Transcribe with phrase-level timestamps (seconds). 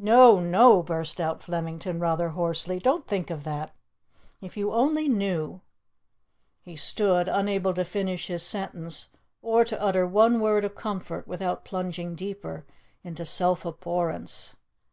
[0.00, 2.80] "No, no!" burst out Flemington rather hoarsely.
[2.80, 3.72] "Don't think of that!
[4.40, 5.60] If you only knew"
[6.64, 9.08] He stood, unable to finish his sentence
[9.40, 12.64] or to utter one word of comfort without plunging deeper
[13.04, 14.56] into self abhorrence.